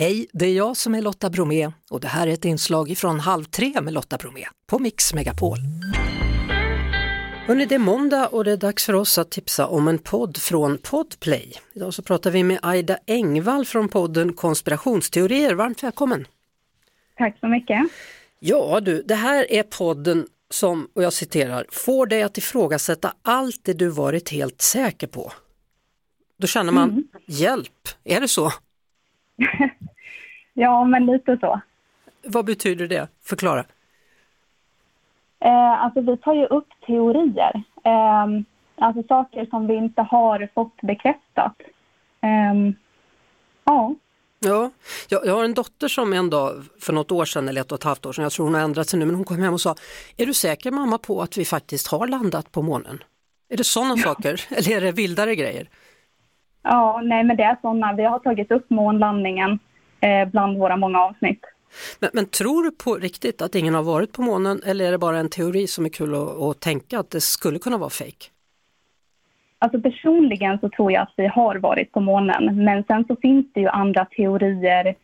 [0.00, 3.20] Hej, det är jag som är Lotta Bromé och det här är ett inslag från
[3.20, 5.58] Halv tre med Lotta Bromé på Mix Megapol.
[7.46, 10.36] Hörrni, det är måndag och det är dags för oss att tipsa om en podd
[10.36, 11.52] från Podplay.
[11.72, 15.54] Idag så pratar vi med Aida Engvall från podden Konspirationsteorier.
[15.54, 16.26] Varmt välkommen!
[17.16, 17.80] Tack så mycket!
[18.38, 23.60] Ja du, det här är podden som, och jag citerar, får dig att ifrågasätta allt
[23.64, 25.32] det du varit helt säker på.
[26.38, 27.04] Då känner man, mm.
[27.26, 28.52] hjälp, är det så?
[30.60, 31.60] ja, men lite så.
[32.24, 33.08] Vad betyder det?
[33.22, 33.64] Förklara.
[35.40, 37.62] Eh, alltså vi tar ju upp teorier.
[37.84, 38.26] Eh,
[38.76, 41.54] alltså saker som vi inte har fått bekräftat.
[42.22, 42.72] Eh,
[43.64, 43.94] ja.
[44.42, 44.70] Ja,
[45.08, 47.78] jag, jag, har en dotter som en dag för något år sedan, eller ett och
[47.78, 49.52] ett halvt år sedan, jag tror hon har ändrat sig nu, men hon kom hem
[49.52, 49.74] och sa,
[50.16, 52.98] är du säker mamma på att vi faktiskt har landat på månen?
[53.48, 54.02] Är det sådana ja.
[54.02, 55.68] saker eller är det vildare grejer?
[56.62, 57.92] Ja, nej men det är sådana.
[57.92, 59.58] Vi har tagit upp månlandningen
[60.32, 61.44] bland våra många avsnitt.
[62.00, 64.98] Men, men, tror du på riktigt att ingen har varit på månen eller är det
[64.98, 68.30] bara en teori som är kul att, att tänka att det skulle kunna vara fejk?
[69.58, 73.46] Alltså personligen så tror jag att vi har varit på månen men sen så finns
[73.52, 74.94] det ju andra teorier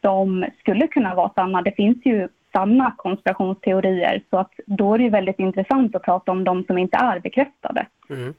[0.00, 1.62] som skulle kunna vara sanna.
[1.62, 6.44] Det finns ju sanna konspirationsteorier så att då är det väldigt intressant att prata om
[6.44, 7.86] de som inte är bekräftade.
[8.10, 8.34] Mm.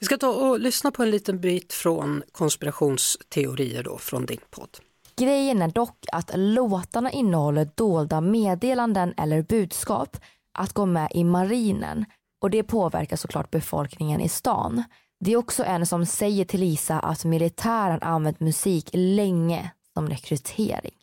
[0.00, 4.78] Vi ska ta och lyssna på en liten bit från konspirationsteorier då från din podd.
[5.18, 10.16] Grejen är dock att låtarna innehåller dolda meddelanden eller budskap
[10.58, 12.04] att gå med i marinen
[12.42, 14.84] och det påverkar såklart befolkningen i stan.
[15.20, 20.94] Det är också en som säger till Lisa att militären använt musik länge som rekrytering.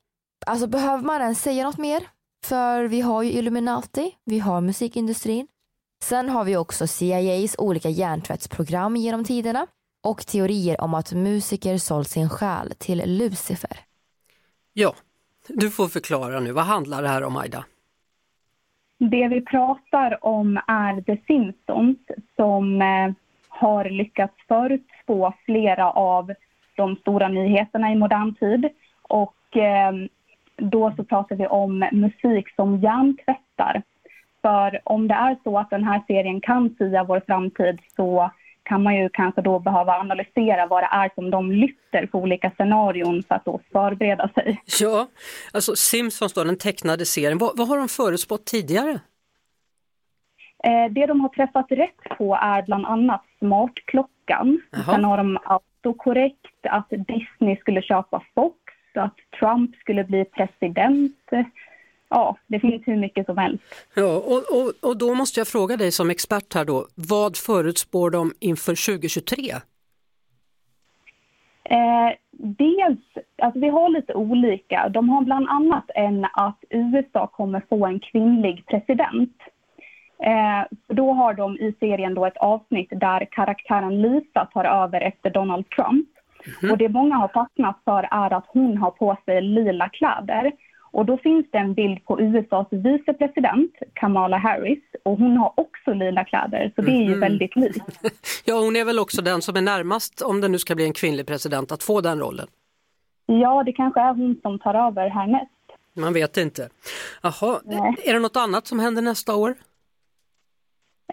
[0.46, 2.04] Alltså behöver man ens säga något mer?
[2.46, 5.48] För vi har ju Illuminati, vi har musikindustrin.
[6.04, 9.68] Sen har vi också CIAs olika hjärntvättsprogram genom tiderna
[10.04, 13.86] och teorier om att musiker sålt sin själ till Lucifer.
[14.78, 14.96] Ja,
[15.48, 16.52] du får förklara nu.
[16.52, 17.66] Vad handlar det här om, Aida?
[18.98, 21.98] Det vi pratar om är The Simpsons
[22.36, 23.12] som eh,
[23.48, 26.34] har lyckats förutspå flera av
[26.76, 28.70] de stora nyheterna i modern tid.
[29.02, 29.94] Och eh,
[30.58, 33.82] då så pratar vi om musik som hjärntvättar.
[34.42, 38.32] För om det är så att den här serien kan sia vår framtid så
[38.66, 42.52] kan man ju kanske då behöva analysera vad det är som de lyfter för olika
[42.52, 44.62] scenarion för att då förbereda sig.
[44.82, 45.08] Ja,
[45.54, 49.00] alltså Simpsons då, den tecknade serien, vad, vad har de förutspått tidigare?
[50.64, 54.62] Eh, det de har träffat rätt på är bland annat smartklockan.
[54.72, 54.84] Jaha.
[54.84, 58.58] Sen har de autokorrekt, att Disney skulle köpa Fox,
[58.96, 61.30] att Trump skulle bli president
[62.16, 63.64] ja, det finns hur mycket som helst.
[63.96, 68.10] Ja, och, och, och då måste jag fråga dig som expert här då, vad förutspår
[68.10, 69.38] de inför 2023?
[71.64, 73.00] Eh, dels,
[73.42, 74.90] alltså vi har lite olika.
[74.90, 79.36] De har bland annat en att USA kommer få en kvinnlig president.
[80.24, 85.30] Eh, då har de i serien då ett avsnitt där karaktären Lisa tar över efter
[85.30, 86.10] Donald Trump.
[86.62, 86.72] Mm.
[86.72, 90.52] Och det många har fastnat för är att hon har på sig lila kläder.
[90.96, 95.94] Och då finns det en bild på USAs vicepresident Kamala Harris och hon har också
[95.94, 97.20] lila kläder så det är ju mm.
[97.20, 98.00] väldigt likt.
[98.46, 100.94] ja, hon är väl också den som är närmast, om det nu ska bli en
[100.94, 102.48] kvinnlig president, att få den rollen.
[103.26, 105.52] Ja, det kanske är hon som tar över härnäst.
[105.94, 106.70] Man vet inte.
[107.22, 107.96] Jaha, Nej.
[108.04, 109.56] är det något annat som händer nästa år?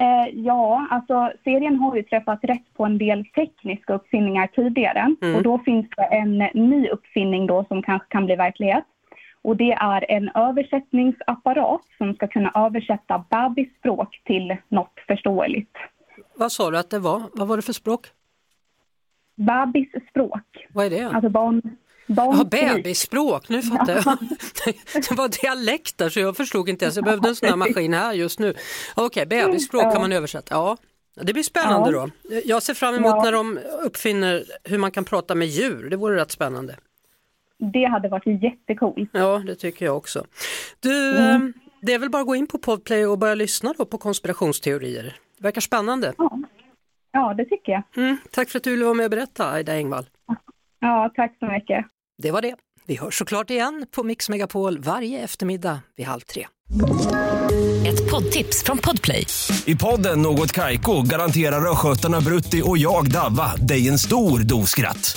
[0.01, 5.37] Eh, ja, alltså serien har ju träffat rätt på en del tekniska uppfinningar tidigare mm.
[5.37, 8.85] och då finns det en ny uppfinning då som kanske kan bli verklighet.
[9.45, 15.77] Och det är en översättningsapparat som ska kunna översätta bebisspråk till något förståeligt.
[16.35, 17.23] Vad sa du att det var?
[17.33, 18.07] Vad var det för språk?
[19.37, 20.67] Bebisspråk.
[20.73, 21.07] Vad är det?
[21.07, 21.63] Alltså barn,
[22.07, 24.05] barn ja, bebisspråk, nu fattar jag.
[25.09, 28.13] det var dialekter så jag förstod inte ens, jag behövde en sån här maskin här
[28.13, 28.55] just nu.
[28.97, 30.77] Okej, okay, bebisspråk kan man översätta, ja.
[31.15, 32.09] Det blir spännande ja.
[32.29, 32.41] då.
[32.45, 33.23] Jag ser fram emot ja.
[33.23, 36.77] när de uppfinner hur man kan prata med djur, det vore rätt spännande
[37.73, 39.07] det hade varit jättekul.
[39.13, 40.25] Ja, det tycker jag också.
[40.81, 41.47] Du, mm.
[41.47, 43.99] Eh, det är väl bara att gå in på Podplay och börja lyssna då på
[43.99, 45.17] konspirationsteorier.
[45.39, 46.15] Det verkar spännande.
[46.19, 46.39] Ja,
[47.13, 47.83] ja det tycker jag.
[47.97, 50.05] Mm, tack för att du ville vara med och berätta, Aida Engvall.
[50.81, 51.87] Ja, tack så mycket.
[52.19, 52.55] Det var det.
[52.87, 56.47] Vi hörs såklart igen på Mix Megapol varje eftermiddag vid halv tre.
[57.87, 59.27] Ett poddtips från Podplay.
[59.67, 65.17] I podden Något Kaiko garanterar östgötarna Brutti och jag, Davva, dig en stor dos skratt.